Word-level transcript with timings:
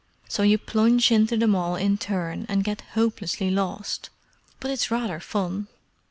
"So 0.27 0.41
you 0.41 0.57
plunge 0.57 1.11
into 1.11 1.37
them 1.37 1.53
all 1.53 1.75
in 1.75 1.95
turn, 1.99 2.47
and 2.49 2.63
get 2.63 2.81
hopelessly 2.95 3.51
lost. 3.51 4.09
But 4.59 4.71
it's 4.71 4.89
rather 4.89 5.19
fun." 5.19 5.67